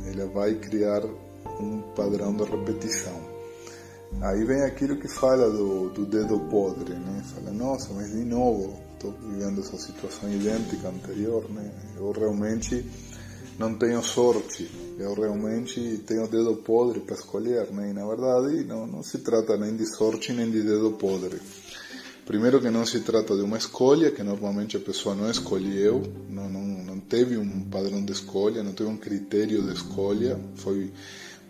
Ela 0.06 0.28
vai 0.28 0.56
criar 0.56 1.02
um 1.60 1.82
padrão 1.96 2.36
de 2.36 2.44
repetição. 2.44 3.36
Aí 4.22 4.44
vem 4.46 4.63
aquilo 4.63 4.98
que 4.98 5.08
fala 5.08 5.50
do, 5.50 5.89
do 5.89 6.06
dedo 6.06 6.39
podre, 6.50 6.94
né? 6.94 7.24
Fala, 7.34 7.52
nossa, 7.52 7.94
mas 7.94 8.12
de 8.12 8.24
novo, 8.24 8.80
estou 8.94 9.12
vivendo 9.12 9.60
essa 9.60 9.78
situação 9.78 10.32
idêntica 10.32 10.89
anterior, 10.89 11.50
né? 11.50 11.72
Eu 11.98 12.12
realmente 12.12 12.86
não 13.60 13.74
tenho 13.76 14.02
sorte, 14.02 14.70
eu 14.98 15.13
realmente 15.13 15.98
tenho 16.06 16.28
dedo 16.28 16.56
podre 16.58 17.00
para 17.02 17.15
escolher, 17.15 17.72
né? 17.72 17.89
E 17.89 17.94
na 17.94 18.06
verdade 18.06 18.63
não, 18.63 18.88
não 18.88 19.04
se 19.04 19.20
trata 19.20 19.58
nem 19.58 19.76
de 19.76 19.86
sorte 19.86 20.34
nem 20.34 20.50
de 20.50 20.62
dedo 20.62 20.91
podre. 20.91 21.39
Primeiro 22.26 22.60
que 22.60 22.72
não 22.72 22.86
se 22.86 23.02
trata 23.02 23.36
de 23.36 23.44
uma 23.44 23.58
escolha, 23.58 24.10
que 24.10 24.24
normalmente 24.24 24.76
a 24.76 24.80
pessoa 24.80 25.13
não 25.13 25.30
escolheu, 25.30 26.02
não, 26.28 26.50
não, 26.50 26.84
não 26.84 27.00
teve 27.00 27.38
um 27.38 27.63
padrão 27.70 28.04
de 28.04 28.12
escolha, 28.12 28.63
não 28.63 28.74
teve 28.74 28.89
um 28.89 28.98
critério 28.98 29.62
de 29.62 29.74
escolha, 29.74 30.39
foi 30.56 30.91